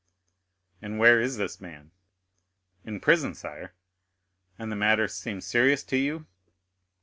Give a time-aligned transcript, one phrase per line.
[0.81, 1.91] "And where is this man?"
[2.83, 3.75] "In prison, sire."
[4.57, 6.25] "And the matter seems serious to you?"